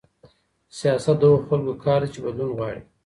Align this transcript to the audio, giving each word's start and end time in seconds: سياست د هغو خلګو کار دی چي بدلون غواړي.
سياست 0.79 1.17
د 1.19 1.23
هغو 1.29 1.43
خلګو 1.47 1.73
کار 1.85 1.99
دی 2.03 2.09
چي 2.13 2.19
بدلون 2.25 2.49
غواړي. 2.57 2.81